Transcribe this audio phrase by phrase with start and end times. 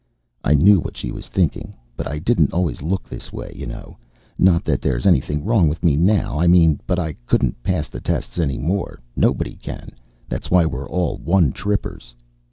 [0.43, 1.75] I knew what she was thinking.
[1.95, 3.97] But I didn't always look this way, you know.
[4.35, 8.01] Not that there's anything wrong with me now, I mean, but I couldn't pass the
[8.01, 8.99] tests any more.
[9.15, 9.89] Nobody can.
[10.27, 12.15] That's why we're all one trippers.